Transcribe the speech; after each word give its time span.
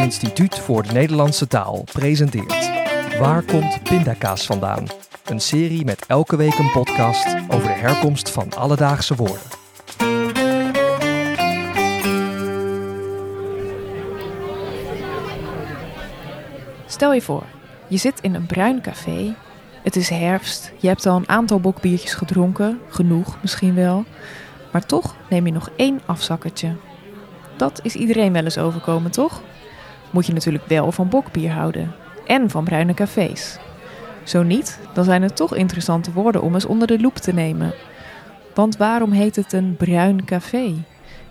Instituut 0.00 0.58
voor 0.58 0.82
de 0.82 0.92
Nederlandse 0.92 1.46
Taal 1.46 1.84
presenteert 1.92 2.70
Waar 3.18 3.42
komt 3.42 3.82
pindakaas 3.82 4.46
vandaan? 4.46 4.86
Een 5.24 5.40
serie 5.40 5.84
met 5.84 6.06
elke 6.06 6.36
week 6.36 6.58
een 6.58 6.70
podcast 6.70 7.36
over 7.48 7.68
de 7.68 7.74
herkomst 7.74 8.30
van 8.30 8.52
alledaagse 8.52 9.14
woorden. 9.14 9.46
Stel 16.86 17.12
je 17.12 17.22
voor, 17.22 17.44
je 17.88 17.96
zit 17.96 18.20
in 18.20 18.34
een 18.34 18.46
bruin 18.46 18.80
café. 18.80 19.34
Het 19.82 19.96
is 19.96 20.08
herfst, 20.08 20.72
je 20.76 20.88
hebt 20.88 21.06
al 21.06 21.16
een 21.16 21.28
aantal 21.28 21.60
bokbiertjes 21.60 22.14
gedronken, 22.14 22.80
genoeg 22.88 23.38
misschien 23.42 23.74
wel. 23.74 24.04
Maar 24.72 24.86
toch 24.86 25.16
neem 25.28 25.46
je 25.46 25.52
nog 25.52 25.70
één 25.76 26.00
afzakkertje. 26.06 26.76
Dat 27.56 27.80
is 27.82 27.94
iedereen 27.94 28.32
wel 28.32 28.44
eens 28.44 28.58
overkomen, 28.58 29.10
toch? 29.10 29.42
Moet 30.10 30.26
je 30.26 30.32
natuurlijk 30.32 30.66
wel 30.66 30.92
van 30.92 31.08
bokbier 31.08 31.50
houden. 31.50 31.92
En 32.26 32.50
van 32.50 32.64
bruine 32.64 32.94
cafés. 32.94 33.58
Zo 34.24 34.42
niet, 34.42 34.78
dan 34.94 35.04
zijn 35.04 35.22
het 35.22 35.36
toch 35.36 35.54
interessante 35.54 36.12
woorden 36.12 36.42
om 36.42 36.54
eens 36.54 36.66
onder 36.66 36.86
de 36.86 37.00
loep 37.00 37.16
te 37.16 37.32
nemen. 37.32 37.74
Want 38.54 38.76
waarom 38.76 39.12
heet 39.12 39.36
het 39.36 39.52
een 39.52 39.76
bruin 39.76 40.24
café? 40.24 40.74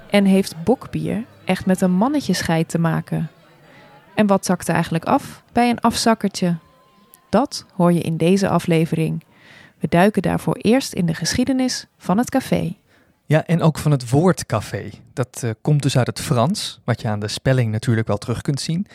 En 0.09 0.25
heeft 0.25 0.63
bokbier 0.63 1.23
echt 1.45 1.65
met 1.65 1.81
een 1.81 1.91
mannetjescheid 1.91 2.69
te 2.69 2.79
maken? 2.79 3.29
En 4.15 4.27
wat 4.27 4.45
zakt 4.45 4.67
er 4.67 4.73
eigenlijk 4.73 5.05
af 5.05 5.43
bij 5.51 5.69
een 5.69 5.79
afzakkertje? 5.79 6.55
Dat 7.29 7.65
hoor 7.75 7.93
je 7.93 8.01
in 8.01 8.17
deze 8.17 8.49
aflevering. 8.49 9.23
We 9.79 9.87
duiken 9.87 10.21
daarvoor 10.21 10.55
eerst 10.55 10.93
in 10.93 11.05
de 11.05 11.13
geschiedenis 11.13 11.85
van 11.97 12.17
het 12.17 12.29
café. 12.29 12.75
Ja, 13.29 13.45
en 13.45 13.61
ook 13.61 13.77
van 13.77 13.91
het 13.91 14.09
woord 14.09 14.45
café. 14.45 14.89
Dat 15.13 15.41
uh, 15.45 15.51
komt 15.61 15.81
dus 15.81 15.97
uit 15.97 16.07
het 16.07 16.19
Frans, 16.19 16.81
wat 16.83 17.01
je 17.01 17.07
aan 17.07 17.19
de 17.19 17.27
spelling 17.27 17.71
natuurlijk 17.71 18.07
wel 18.07 18.17
terug 18.17 18.41
kunt 18.41 18.61
zien. 18.61 18.85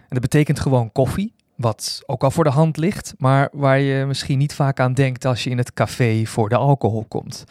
En 0.00 0.08
dat 0.08 0.20
betekent 0.20 0.60
gewoon 0.60 0.92
koffie, 0.92 1.34
wat 1.54 2.02
ook 2.06 2.22
al 2.22 2.30
voor 2.30 2.44
de 2.44 2.50
hand 2.50 2.76
ligt, 2.76 3.14
maar 3.18 3.48
waar 3.52 3.78
je 3.78 4.04
misschien 4.04 4.38
niet 4.38 4.54
vaak 4.54 4.80
aan 4.80 4.94
denkt 4.94 5.24
als 5.24 5.44
je 5.44 5.50
in 5.50 5.58
het 5.58 5.72
café 5.72 6.24
voor 6.24 6.48
de 6.48 6.56
alcohol 6.56 7.04
komt. 7.04 7.44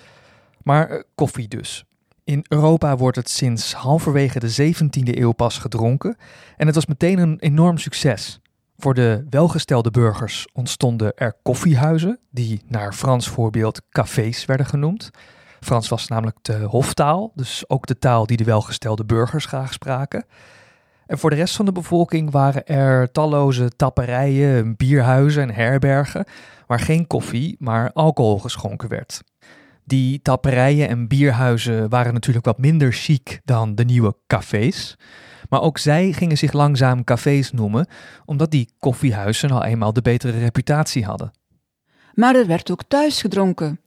Maar 0.64 0.92
uh, 0.92 1.02
koffie 1.16 1.48
dus. 1.48 1.84
In 2.24 2.46
Europa 2.48 2.98
wordt 2.98 3.18
het 3.18 3.30
sinds 3.30 3.74
halverwege 3.74 4.40
de 4.40 4.74
17e 4.74 5.18
eeuw 5.18 5.32
pas 5.32 5.58
gedronken 5.58 6.18
en 6.58 6.66
het 6.66 6.76
was 6.76 6.86
meteen 6.86 7.20
een 7.20 7.40
enorm 7.40 7.78
succes. 7.78 8.40
Voor 8.78 8.94
de 8.94 9.26
welgestelde 9.30 9.92
burgers 9.92 10.48
ontstonden 10.54 11.14
er 11.16 11.38
koffiehuizen, 11.44 12.20
die 12.32 12.62
naar 12.68 12.94
Frans 12.94 13.28
voorbeeld 13.28 13.82
cafés 13.90 14.46
werden 14.46 14.66
genoemd. 14.66 15.12
Frans 15.60 15.88
was 15.88 16.08
namelijk 16.08 16.38
de 16.42 16.58
hoftaal, 16.58 17.32
dus 17.36 17.70
ook 17.70 17.86
de 17.86 18.00
taal 18.00 18.26
die 18.26 18.38
de 18.38 18.44
welgestelde 18.44 19.06
burgers 19.06 19.46
graag 19.46 19.74
spraken. 19.74 20.26
En 21.06 21.18
voor 21.18 21.30
de 21.30 21.36
rest 21.36 21.56
van 21.56 21.66
de 21.66 21.72
bevolking 21.72 22.32
waren 22.32 22.66
er 22.66 23.12
talloze 23.12 23.70
tapperijen, 23.76 24.76
bierhuizen 24.76 25.42
en 25.42 25.54
herbergen 25.54 26.26
waar 26.68 26.80
geen 26.80 27.08
koffie, 27.08 27.56
maar 27.60 27.92
alcohol 27.94 28.40
geschonken 28.40 28.90
werd. 28.90 29.24
Die 29.84 30.22
tapperijen 30.22 30.88
en 30.88 31.08
bierhuizen 31.08 31.90
waren 31.90 32.14
natuurlijk 32.14 32.46
wat 32.46 32.58
minder 32.58 32.94
chic 32.94 33.42
dan 33.46 33.76
de 33.76 33.84
nieuwe 33.86 34.16
cafés. 34.28 34.98
Maar 35.50 35.62
ook 35.62 35.78
zij 35.78 36.12
gingen 36.12 36.38
zich 36.38 36.52
langzaam 36.52 37.04
cafés 37.04 37.52
noemen, 37.52 37.88
omdat 38.26 38.52
die 38.52 38.74
koffiehuizen 38.80 39.52
al 39.52 39.64
eenmaal 39.64 39.94
de 39.94 40.02
betere 40.02 40.40
reputatie 40.40 41.06
hadden. 41.06 41.32
Maar 42.14 42.36
er 42.36 42.48
werd 42.48 42.72
ook 42.72 42.84
thuis 42.88 43.22
gedronken. 43.22 43.80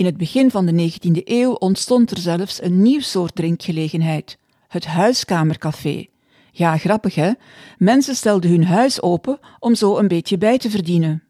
In 0.00 0.06
het 0.06 0.16
begin 0.16 0.50
van 0.50 0.66
de 0.66 0.90
19e 0.92 1.22
eeuw 1.24 1.52
ontstond 1.52 2.10
er 2.10 2.18
zelfs 2.18 2.62
een 2.62 2.82
nieuw 2.82 3.00
soort 3.00 3.34
drinkgelegenheid: 3.34 4.38
het 4.68 4.86
huiskamercafé. 4.86 6.06
Ja, 6.50 6.76
grappig 6.76 7.14
hè? 7.14 7.32
Mensen 7.78 8.14
stelden 8.14 8.50
hun 8.50 8.64
huis 8.64 9.02
open 9.02 9.38
om 9.58 9.74
zo 9.74 9.98
een 9.98 10.08
beetje 10.08 10.38
bij 10.38 10.58
te 10.58 10.70
verdienen. 10.70 11.22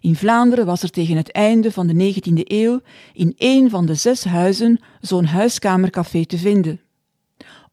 In 0.00 0.16
Vlaanderen 0.16 0.66
was 0.66 0.82
er 0.82 0.90
tegen 0.90 1.16
het 1.16 1.32
einde 1.32 1.72
van 1.72 1.86
de 1.86 2.14
19e 2.14 2.42
eeuw 2.44 2.80
in 3.12 3.34
één 3.36 3.70
van 3.70 3.86
de 3.86 3.94
zes 3.94 4.24
huizen 4.24 4.80
zo'n 5.00 5.24
huiskamercafé 5.24 6.26
te 6.26 6.38
vinden. 6.38 6.80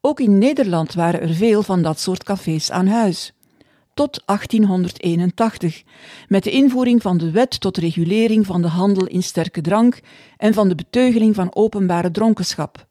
Ook 0.00 0.20
in 0.20 0.38
Nederland 0.38 0.94
waren 0.94 1.20
er 1.20 1.34
veel 1.34 1.62
van 1.62 1.82
dat 1.82 2.00
soort 2.00 2.24
cafés 2.24 2.70
aan 2.70 2.86
huis. 2.86 3.32
Tot 3.94 4.22
1881, 4.26 5.82
met 6.28 6.44
de 6.44 6.50
invoering 6.50 7.02
van 7.02 7.18
de 7.18 7.30
Wet 7.30 7.60
tot 7.60 7.76
regulering 7.76 8.46
van 8.46 8.62
de 8.62 8.68
handel 8.68 9.06
in 9.06 9.22
sterke 9.22 9.60
drank 9.60 10.00
en 10.36 10.54
van 10.54 10.68
de 10.68 10.74
beteugeling 10.74 11.34
van 11.34 11.54
openbare 11.54 12.10
dronkenschap. 12.10 12.86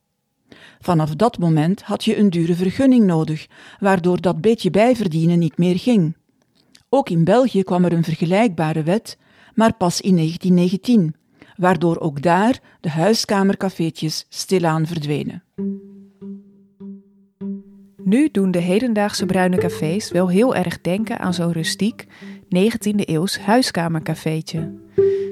Vanaf 0.80 1.16
dat 1.16 1.38
moment 1.38 1.82
had 1.82 2.04
je 2.04 2.18
een 2.18 2.30
dure 2.30 2.56
vergunning 2.56 3.06
nodig, 3.06 3.48
waardoor 3.80 4.22
dat 4.22 4.42
beetje 4.42 4.70
bijverdienen 4.70 5.40
niet 5.40 5.58
meer 5.58 5.78
ging. 5.80 6.16
Ook 6.90 7.10
in 7.10 7.24
België 7.24 7.64
kwam 7.64 7.86
er 7.86 7.94
een 7.94 8.04
vergelijkbare 8.04 8.84
wet, 8.84 9.18
maar 9.54 9.74
pas 9.74 10.02
in 10.02 10.16
1919, 10.16 11.16
waardoor 11.56 12.00
ook 12.00 12.22
daar 12.22 12.60
de 12.80 12.90
huiskamercafeetjes 12.90 14.26
stilaan 14.30 14.86
verdwenen. 14.88 15.44
Nu 18.04 18.30
doen 18.32 18.52
de 18.52 18.60
hedendaagse 18.60 19.26
bruine 19.26 19.58
cafés 19.58 20.12
wel 20.12 20.30
heel 20.30 20.56
erg 20.56 20.82
denken 20.82 21.20
aan 21.20 21.34
zo'n 21.34 21.52
rustiek 21.52 22.06
19e 22.44 23.06
eeuws 23.06 23.40
huiskamercafeetje. 23.40 24.74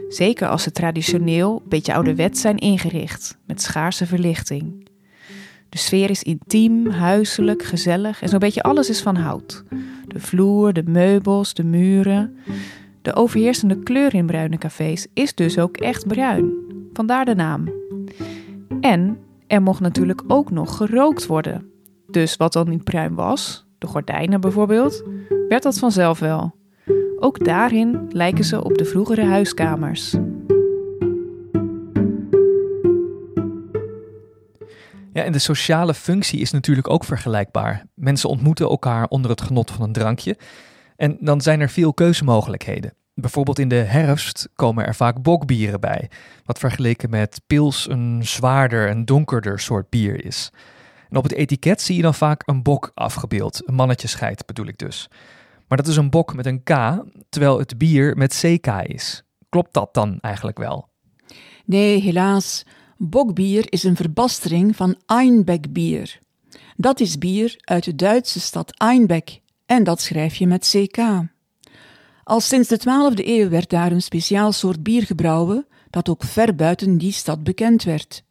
Zeker 0.09 0.47
als 0.47 0.63
ze 0.63 0.71
traditioneel, 0.71 1.61
een 1.63 1.69
beetje 1.69 1.93
ouderwets 1.93 2.41
zijn 2.41 2.57
ingericht, 2.57 3.37
met 3.45 3.61
schaarse 3.61 4.05
verlichting. 4.05 4.87
De 5.69 5.77
sfeer 5.77 6.09
is 6.09 6.23
intiem, 6.23 6.89
huiselijk, 6.89 7.63
gezellig 7.63 8.21
en 8.21 8.29
zo'n 8.29 8.39
beetje 8.39 8.63
alles 8.63 8.89
is 8.89 9.01
van 9.01 9.15
hout. 9.15 9.63
De 10.07 10.19
vloer, 10.19 10.73
de 10.73 10.83
meubels, 10.83 11.53
de 11.53 11.63
muren. 11.63 12.37
De 13.01 13.15
overheersende 13.15 13.79
kleur 13.79 14.13
in 14.13 14.25
bruine 14.25 14.57
cafés 14.57 15.07
is 15.13 15.35
dus 15.35 15.59
ook 15.59 15.77
echt 15.77 16.07
bruin. 16.07 16.53
Vandaar 16.93 17.25
de 17.25 17.35
naam. 17.35 17.71
En 18.81 19.17
er 19.47 19.61
mocht 19.61 19.79
natuurlijk 19.79 20.23
ook 20.27 20.51
nog 20.51 20.77
gerookt 20.77 21.25
worden. 21.25 21.68
Dus 22.11 22.35
wat 22.35 22.53
dan 22.53 22.69
niet 22.69 22.83
bruin 22.83 23.15
was, 23.15 23.65
de 23.77 23.87
gordijnen 23.87 24.41
bijvoorbeeld, 24.41 25.03
werd 25.49 25.63
dat 25.63 25.79
vanzelf 25.79 26.19
wel. 26.19 26.55
Ook 27.19 27.45
daarin 27.45 28.07
lijken 28.09 28.43
ze 28.43 28.63
op 28.63 28.77
de 28.77 28.85
vroegere 28.85 29.25
huiskamers. 29.25 30.15
Ja, 35.13 35.23
en 35.23 35.31
de 35.31 35.39
sociale 35.39 35.93
functie 35.93 36.39
is 36.39 36.51
natuurlijk 36.51 36.89
ook 36.89 37.03
vergelijkbaar. 37.03 37.85
Mensen 37.93 38.29
ontmoeten 38.29 38.69
elkaar 38.69 39.07
onder 39.07 39.31
het 39.31 39.41
genot 39.41 39.71
van 39.71 39.81
een 39.81 39.93
drankje. 39.93 40.37
En 40.95 41.17
dan 41.19 41.41
zijn 41.41 41.59
er 41.61 41.69
veel 41.69 41.93
keuzemogelijkheden. 41.93 42.93
Bijvoorbeeld 43.13 43.59
in 43.59 43.67
de 43.67 43.75
herfst 43.75 44.49
komen 44.55 44.85
er 44.85 44.95
vaak 44.95 45.21
bokbieren 45.21 45.79
bij, 45.79 46.09
wat 46.45 46.59
vergeleken 46.59 47.09
met 47.09 47.41
pils 47.47 47.89
een 47.89 48.19
zwaarder 48.23 48.89
en 48.89 49.05
donkerder 49.05 49.59
soort 49.59 49.89
bier 49.89 50.25
is. 50.25 50.51
En 51.09 51.17
op 51.17 51.23
het 51.23 51.33
etiket 51.33 51.81
zie 51.81 51.95
je 51.95 52.01
dan 52.01 52.13
vaak 52.13 52.41
een 52.45 52.63
bok 52.63 52.91
afgebeeld, 52.93 53.61
een 53.65 53.73
mannetjescheid 53.73 54.45
bedoel 54.45 54.67
ik 54.67 54.77
dus. 54.77 55.07
Maar 55.67 55.77
dat 55.77 55.87
is 55.87 55.95
een 55.95 56.09
bok 56.09 56.35
met 56.35 56.45
een 56.45 56.63
K, 56.63 56.69
terwijl 57.29 57.59
het 57.59 57.77
bier 57.77 58.17
met 58.17 58.39
CK 58.41 58.67
is. 58.67 59.23
Klopt 59.49 59.73
dat 59.73 59.93
dan 59.93 60.17
eigenlijk 60.21 60.57
wel? 60.57 60.89
Nee, 61.65 62.01
helaas. 62.01 62.65
Bokbier 62.97 63.65
is 63.69 63.83
een 63.83 63.95
verbastering 63.95 64.75
van 64.75 64.95
Einbeck-bier. 65.05 66.19
Dat 66.75 66.99
is 66.99 67.17
bier 67.17 67.55
uit 67.59 67.83
de 67.83 67.95
Duitse 67.95 68.39
stad 68.39 68.77
Einbeck 68.77 69.39
en 69.65 69.83
dat 69.83 70.01
schrijf 70.01 70.35
je 70.35 70.47
met 70.47 70.69
CK. 70.69 70.97
Al 72.23 72.39
sinds 72.39 72.67
de 72.67 72.79
12e 72.79 73.25
eeuw 73.25 73.49
werd 73.49 73.69
daar 73.69 73.91
een 73.91 74.01
speciaal 74.01 74.51
soort 74.51 74.83
bier 74.83 75.03
gebrouwen 75.03 75.67
dat 75.89 76.09
ook 76.09 76.23
ver 76.23 76.55
buiten 76.55 76.97
die 76.97 77.11
stad 77.11 77.43
bekend 77.43 77.83
werd. 77.83 78.23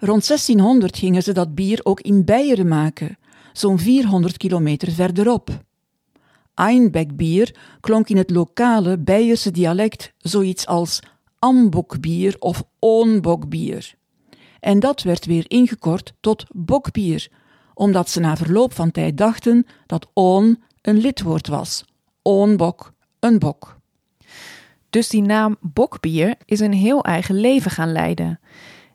Rond 0.00 0.26
1600 0.26 0.96
gingen 0.96 1.22
ze 1.22 1.32
dat 1.32 1.54
bier 1.54 1.80
ook 1.82 2.00
in 2.00 2.24
Beieren 2.24 2.68
maken, 2.68 3.18
zo'n 3.52 3.78
400 3.78 4.36
kilometer 4.36 4.92
verderop. 4.92 5.64
Einbeck-bier 6.54 7.56
klonk 7.80 8.08
in 8.08 8.16
het 8.16 8.30
lokale 8.30 8.98
Beierse 8.98 9.50
dialect 9.50 10.12
zoiets 10.18 10.66
als 10.66 11.00
ambokbier 11.38 12.36
of 12.38 12.64
oonbokbier. 12.78 13.94
En 14.60 14.80
dat 14.80 15.02
werd 15.02 15.26
weer 15.26 15.44
ingekort 15.48 16.14
tot 16.20 16.44
bokbier, 16.52 17.28
omdat 17.74 18.10
ze 18.10 18.20
na 18.20 18.36
verloop 18.36 18.72
van 18.72 18.90
tijd 18.90 19.16
dachten 19.16 19.66
dat 19.86 20.10
oon 20.14 20.62
een 20.82 20.96
lidwoord 20.96 21.46
was. 21.46 21.84
Oonbok, 22.22 22.92
een 23.20 23.38
bok. 23.38 23.78
Dus 24.90 25.08
die 25.08 25.22
naam 25.22 25.56
bokbier 25.60 26.34
is 26.44 26.60
een 26.60 26.72
heel 26.72 27.04
eigen 27.04 27.34
leven 27.34 27.70
gaan 27.70 27.92
leiden. 27.92 28.40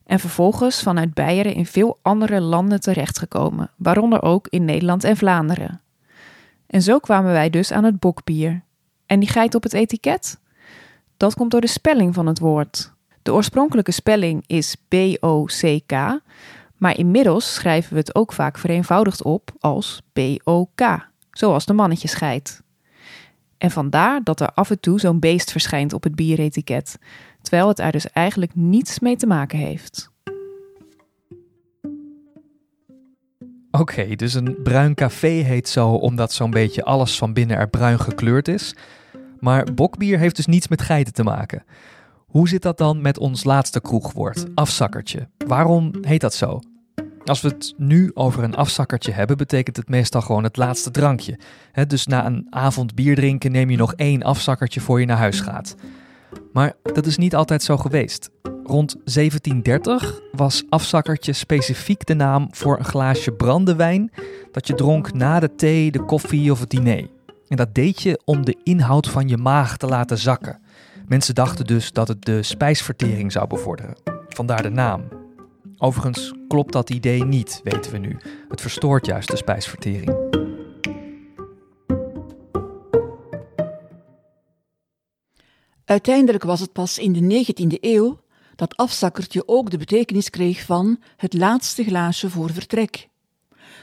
En 0.06 0.20
vervolgens 0.20 0.82
vanuit 0.82 1.14
Beieren 1.14 1.54
in 1.54 1.66
veel 1.66 2.00
andere 2.02 2.42
landen 2.42 2.80
terechtgekomen, 2.80 3.72
waaronder 3.78 4.22
ook 4.22 4.48
in 4.48 4.66
Nederland 4.66 5.04
en 5.04 5.18
Vlaanderen. 5.18 5.82
En 6.68 6.82
zo 6.82 7.00
kwamen 7.00 7.32
wij 7.32 7.50
dus 7.50 7.72
aan 7.72 7.84
het 7.84 8.00
bokbier. 8.00 8.64
En 9.06 9.20
die 9.20 9.30
geit 9.30 9.56
op 9.56 9.64
het 9.64 9.74
etiket? 9.74 10.40
Dat 11.18 11.36
komt 11.36 11.52
door 11.52 11.62
de 11.62 11.68
spelling 11.68 12.14
van 12.14 12.28
het 12.28 12.40
woord. 12.40 12.94
De 13.22 13.34
oorspronkelijke 13.34 13.92
spelling 13.92 14.44
is 14.48 14.76
B-O-C-K, 14.88 16.20
maar 16.78 16.98
inmiddels 16.98 17.54
schrijven 17.54 17.94
we 17.94 18.00
het 18.00 18.16
ook 18.16 18.34
vaak 18.34 18.58
vereenvoudigd 18.58 19.24
op 19.24 19.52
als 19.60 20.02
B-O-K, 20.14 21.10
zoals 21.32 21.66
de 21.66 21.74
mannetjescheid. 21.74 22.62
En 23.58 23.72
vandaar 23.72 24.24
dat 24.24 24.40
er 24.40 24.52
af 24.54 24.70
en 24.70 24.80
toe 24.80 25.00
zo'n 25.00 25.20
beest 25.20 25.52
verschijnt 25.52 25.94
op 25.94 26.04
het 26.04 26.16
bieretiket, 26.16 26.98
terwijl 27.44 27.68
het 27.68 27.80
er 27.80 27.92
dus 27.92 28.12
eigenlijk 28.12 28.56
niets 28.56 29.00
mee 29.00 29.16
te 29.16 29.28
maken 29.28 29.60
heeft. 29.60 30.12
Oké, 33.72 34.16
dus 34.16 34.34
een 34.34 34.58
bruin 34.64 34.94
café 34.94 35.28
heet 35.28 35.70
zo 35.70 35.90
omdat 35.90 36.34
zo'n 36.34 36.52
beetje 36.52 36.84
alles 36.84 37.18
van 37.18 37.34
binnen 37.34 37.58
er 37.58 37.70
bruin 37.70 38.00
gekleurd 38.00 38.48
is. 38.48 38.76
Maar 39.40 39.74
bokbier 39.74 40.20
heeft 40.20 40.36
dus 40.36 40.46
niets 40.46 40.68
met 40.68 40.82
geiten 40.82 41.14
te 41.14 41.24
maken. 41.24 41.64
Hoe 42.18 42.48
zit 42.48 42.62
dat 42.62 42.78
dan 42.78 43.02
met 43.02 43.18
ons 43.18 43.44
laatste 43.44 43.82
kroegwoord, 43.82 44.46
afzakkertje? 44.56 45.28
Waarom 45.48 45.92
heet 46.02 46.22
dat 46.22 46.34
zo? 46.34 46.60
Als 47.26 47.42
we 47.42 47.48
het 47.48 47.74
nu 47.78 48.12
over 48.14 48.44
een 48.44 48.56
afzakkertje 48.56 49.12
hebben, 49.12 49.38
betekent 49.38 49.78
het 49.78 49.90
meestal 49.90 50.22
gewoon 50.22 50.44
het 50.44 50.58
laatste 50.58 50.92
drankje. 50.92 51.40
dus 51.88 52.08
na 52.08 52.26
een 52.26 52.48
avond 52.50 52.96
bier 52.96 53.16
drinken 53.16 53.52
neem 53.52 53.70
je 53.70 53.78
nog 53.78 53.94
één 53.94 54.24
afzakkertje 54.24 54.82
voor 54.82 55.00
je 55.00 55.06
naar 55.06 55.18
huis 55.18 55.40
gaat. 55.40 55.76
Maar 56.54 56.74
dat 56.84 57.06
is 57.06 57.18
niet 57.18 57.36
altijd 57.36 57.64
zo 57.64 57.78
geweest. 57.78 58.30
Rond 58.64 58.92
1730 58.92 60.22
was 60.32 60.64
afzakkertje 60.70 61.34
specifiek 61.34 62.06
de 62.06 62.14
naam 62.14 62.48
voor 62.52 62.78
een 62.78 62.86
glaasje 62.86 63.32
brandewijn 63.32 64.12
dat 64.52 64.68
je 64.68 64.74
dronk 64.74 65.14
na 65.14 65.40
de 65.40 65.56
thee, 65.56 65.92
de 65.92 66.06
koffie 66.06 66.52
of 66.52 66.60
het 66.60 66.70
diner. 66.70 67.08
En 67.48 67.58
dat 67.58 67.76
deed 67.76 68.02
je 68.02 68.22
om 68.26 68.46
de 68.46 68.58
inhoud 68.64 69.08
van 69.08 69.28
je 69.28 69.38
maag 69.38 69.78
te 69.78 69.88
laten 69.88 70.18
zakken. 70.18 70.60
Mensen 71.08 71.36
dachten 71.36 71.66
dus 71.66 71.92
dat 71.92 72.08
het 72.08 72.26
de 72.26 72.44
spijsvertering 72.44 73.32
zou 73.32 73.48
bevorderen. 73.48 73.96
Vandaar 74.28 74.62
de 74.62 74.70
naam. 74.70 75.02
Overigens 75.78 76.34
klopt 76.48 76.74
dat 76.74 76.90
idee 76.90 77.24
niet, 77.26 77.62
weten 77.64 77.92
we 77.92 77.98
nu. 77.98 78.18
Het 78.50 78.62
verstoort 78.62 79.06
juist 79.06 79.32
de 79.32 79.38
spijsvertering. 79.38 80.23
Uiteindelijk 85.86 86.44
was 86.44 86.60
het 86.60 86.72
pas 86.72 86.98
in 86.98 87.14
de 87.14 87.46
19e 87.46 87.80
eeuw 87.80 88.22
dat 88.56 88.78
afzakkertje 88.78 89.48
ook 89.48 89.70
de 89.70 89.78
betekenis 89.78 90.30
kreeg 90.30 90.66
van 90.66 91.00
het 91.18 91.34
laatste 91.34 91.84
glaasje 91.84 92.30
voor 92.30 92.52
vertrek. 92.52 93.10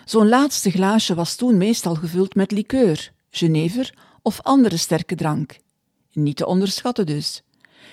Zo'n 0.05 0.29
laatste 0.29 0.71
glaasje 0.71 1.15
was 1.15 1.35
toen 1.35 1.57
meestal 1.57 1.95
gevuld 1.95 2.35
met 2.35 2.51
likeur, 2.51 3.13
genever 3.31 3.95
of 4.23 4.43
andere 4.43 4.77
sterke 4.77 5.15
drank. 5.15 5.59
Niet 6.13 6.37
te 6.37 6.47
onderschatten 6.47 7.07
dus. 7.07 7.43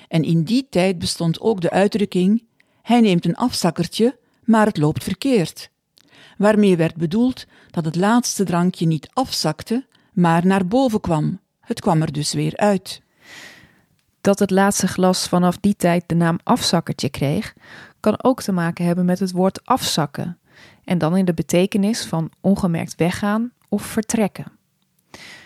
En 0.08 0.24
in 0.24 0.44
die 0.44 0.68
tijd 0.70 1.00
bestond 1.00 1.40
ook 1.40 1.62
de 1.62 1.70
uitdrukking: 1.70 2.44
hij 2.82 3.02
neemt 3.02 3.26
een 3.26 3.36
afzakkertje, 3.36 4.18
maar 4.44 4.66
het 4.66 4.78
loopt 4.78 5.04
verkeerd. 5.04 5.70
Waarmee 6.38 6.78
werd 6.78 6.96
bedoeld 6.96 7.46
dat 7.72 7.86
het 7.86 7.96
laatste 7.96 8.44
drankje 8.44 8.86
niet 8.86 9.10
afzakte, 9.14 9.86
maar 10.14 10.46
naar 10.46 10.68
boven 10.68 11.02
kwam. 11.02 11.40
Het 11.60 11.82
kwam 11.82 12.02
er 12.02 12.12
dus 12.12 12.34
weer 12.34 12.58
uit. 12.58 13.02
Dat 14.22 14.40
het 14.40 14.52
laatste 14.52 14.88
glas 14.88 15.28
vanaf 15.28 15.58
die 15.58 15.76
tijd 15.76 16.04
de 16.08 16.16
naam 16.16 16.40
afzakkertje 16.44 17.10
kreeg, 17.10 17.54
kan 18.00 18.24
ook 18.24 18.42
te 18.42 18.52
maken 18.52 18.86
hebben 18.86 19.06
met 19.06 19.20
het 19.20 19.32
woord 19.32 19.66
afzakken, 19.66 20.38
en 20.84 20.98
dan 20.98 21.18
in 21.18 21.26
de 21.26 21.34
betekenis 21.34 22.06
van 22.06 22.32
ongemerkt 22.42 22.96
weggaan 22.96 23.52
of 23.70 23.82
vertrekken. 23.82 24.52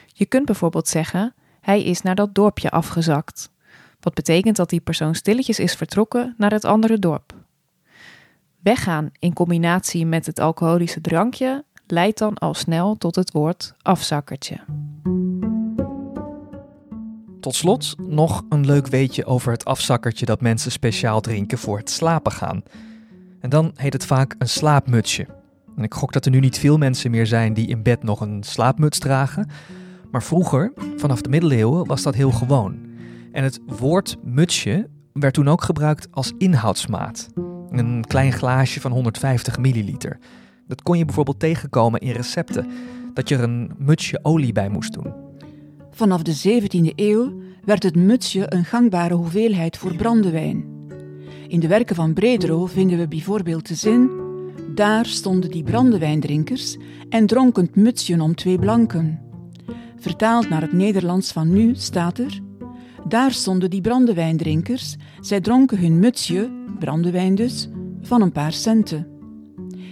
Je 0.08 0.26
kunt 0.26 0.46
bijvoorbeeld 0.46 0.88
zeggen: 0.88 1.34
hij 1.62 1.84
is 1.84 2.02
naar 2.02 2.16
dat 2.16 2.36
dorpje 2.36 2.70
afgezakt. 2.70 3.50
Wat 4.00 4.14
betekent 4.14 4.56
dat 4.56 4.70
die 4.70 4.80
persoon 4.80 5.16
stilletjes 5.16 5.60
is 5.60 5.76
vertrokken 5.76 6.34
naar 6.38 6.52
het 6.52 6.66
andere 6.66 7.00
dorp. 7.00 7.34
Weggaan 8.60 9.10
in 9.20 9.34
combinatie 9.34 10.06
met 10.06 10.26
het 10.26 10.40
alcoholische 10.40 11.02
drankje 11.02 11.66
leidt 11.88 12.18
dan 12.18 12.38
al 12.38 12.54
snel 12.54 12.98
tot 12.98 13.16
het 13.16 13.32
woord 13.32 13.74
afzakkertje. 13.82 14.60
Tot 17.42 17.56
slot 17.56 17.96
nog 18.08 18.44
een 18.50 18.66
leuk 18.66 18.88
weetje 18.88 19.26
over 19.26 19.52
het 19.52 19.66
afzakkertje 19.66 20.26
dat 20.26 20.42
mensen 20.42 20.72
speciaal 20.72 21.22
drinken 21.22 21.58
voor 21.58 21.78
het 21.78 21.90
slapen 21.90 22.32
gaan. 22.32 22.64
En 23.40 23.50
dan 23.50 23.72
heet 23.76 23.94
het 23.94 24.06
vaak 24.06 24.36
een 24.38 24.50
slaapmutsje. 24.50 25.28
En 25.76 25.84
ik 25.84 25.94
gok 25.94 26.14
dat 26.14 26.26
er 26.26 26.32
nu 26.32 26.40
niet 26.40 26.60
veel 26.60 26.78
mensen 26.78 27.12
meer 27.12 27.28
zijn 27.28 27.54
die 27.54 27.68
in 27.68 27.84
bed 27.84 28.04
nog 28.04 28.22
een 28.22 28.44
slaapmuts 28.44 29.00
dragen. 29.00 29.50
Maar 30.12 30.24
vroeger, 30.24 30.74
vanaf 30.96 31.22
de 31.22 31.30
middeleeuwen, 31.30 31.86
was 31.86 32.02
dat 32.02 32.16
heel 32.16 32.32
gewoon. 32.32 32.80
En 33.32 33.44
het 33.44 33.60
woord 33.66 34.18
mutsje 34.24 34.90
werd 35.14 35.34
toen 35.34 35.48
ook 35.48 35.64
gebruikt 35.64 36.08
als 36.12 36.34
inhoudsmaat. 36.38 37.28
Een 37.70 38.06
klein 38.08 38.32
glaasje 38.32 38.82
van 38.82 38.92
150 38.92 39.58
milliliter. 39.58 40.20
Dat 40.68 40.82
kon 40.82 40.98
je 40.98 41.06
bijvoorbeeld 41.06 41.40
tegenkomen 41.40 42.00
in 42.00 42.12
recepten, 42.12 42.68
dat 43.14 43.30
je 43.30 43.36
er 43.36 43.44
een 43.44 43.72
mutsje 43.78 44.20
olie 44.22 44.52
bij 44.52 44.70
moest 44.70 44.94
doen. 44.94 45.31
Vanaf 45.92 46.22
de 46.22 46.62
17e 46.62 46.96
eeuw 46.96 47.34
werd 47.64 47.84
het 47.84 47.96
mutsje 47.96 48.54
een 48.54 48.66
gangbare 48.66 49.14
hoeveelheid 49.14 49.78
voor 49.78 49.96
brandewijn. 49.96 50.66
In 51.48 51.60
de 51.60 51.68
werken 51.68 51.96
van 51.96 52.14
Bredero 52.14 52.66
vinden 52.66 52.98
we 52.98 53.08
bijvoorbeeld 53.08 53.68
de 53.68 53.76
zin: 53.76 54.10
Daar 54.76 55.06
stonden 55.06 55.50
die 55.50 55.64
brandewijndrinkers 55.64 56.78
en 57.10 57.26
dronken 57.26 57.64
het 57.64 57.76
mutsje 57.76 58.22
om 58.22 58.36
twee 58.36 58.60
blanken. 58.60 59.20
Vertaald 59.98 60.50
naar 60.50 60.62
het 60.62 60.74
Nederlands 60.74 61.32
van 61.32 61.54
nu 61.54 61.76
staat 61.76 62.18
er: 62.18 62.40
Daar 63.08 63.32
stonden 63.32 63.70
die 63.70 63.82
brandewijndrinkers, 63.82 64.96
zij 65.20 65.42
dronken 65.42 65.80
hun 65.80 66.00
mutsje, 66.00 66.50
brandewijn 66.80 67.36
dus, 67.36 67.70
van 68.02 68.22
een 68.22 68.32
paar 68.32 68.54
centen. 68.54 69.08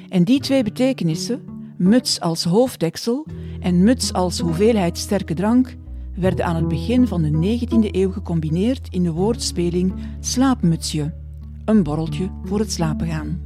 En 0.09 0.23
die 0.23 0.39
twee 0.39 0.63
betekenissen, 0.63 1.41
muts 1.77 2.19
als 2.19 2.43
hoofddeksel 2.43 3.25
en 3.59 3.83
muts 3.83 4.13
als 4.13 4.39
hoeveelheid 4.39 4.97
sterke 4.97 5.33
drank, 5.33 5.77
werden 6.19 6.45
aan 6.45 6.55
het 6.55 6.67
begin 6.67 7.07
van 7.07 7.21
de 7.21 7.59
19e 7.59 7.91
eeuw 7.91 8.11
gecombineerd 8.11 8.87
in 8.89 9.03
de 9.03 9.11
woordspeling 9.11 9.93
slaapmutsje, 10.19 11.13
een 11.65 11.83
borreltje 11.83 12.29
voor 12.43 12.59
het 12.59 12.71
slapen 12.71 13.07
gaan. 13.07 13.41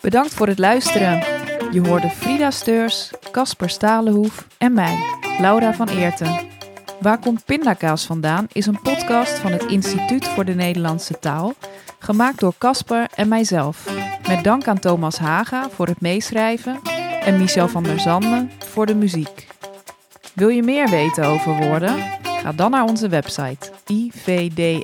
Bedankt 0.00 0.34
voor 0.34 0.46
het 0.46 0.58
luisteren. 0.58 1.24
Je 1.72 1.80
hoorde 1.88 2.08
Frida 2.08 2.50
Steurs, 2.50 3.12
Casper 3.30 3.70
Stalenhoef 3.70 4.46
en 4.58 4.72
mij, 4.72 4.98
Laura 5.38 5.74
van 5.74 5.88
Eerten. 5.88 6.46
Waar 7.00 7.18
komt 7.18 7.44
pindakaas 7.44 8.06
vandaan 8.06 8.46
is 8.52 8.66
een 8.66 8.80
podcast 8.82 9.38
van 9.38 9.52
het 9.52 9.64
Instituut 9.64 10.28
voor 10.28 10.44
de 10.44 10.54
Nederlandse 10.54 11.18
Taal, 11.18 11.54
gemaakt 11.98 12.40
door 12.40 12.54
Casper 12.58 13.06
en 13.14 13.28
mijzelf. 13.28 13.90
Met 14.28 14.44
dank 14.44 14.68
aan 14.68 14.78
Thomas 14.78 15.18
Haga 15.18 15.68
voor 15.70 15.86
het 15.86 16.00
meeschrijven 16.00 16.80
en 17.26 17.36
Michel 17.36 17.68
van 17.68 17.82
der 17.82 18.00
Zanden 18.00 18.50
voor 18.58 18.86
de 18.86 18.94
muziek. 18.94 19.46
Wil 20.32 20.48
je 20.48 20.62
meer 20.62 20.88
weten 20.90 21.24
over 21.24 21.56
woorden? 21.56 21.94
Ga 22.22 22.52
dan 22.52 22.70
naar 22.70 22.84
onze 22.84 23.08
website 23.08 23.70
ivdnt.org. 23.86 24.76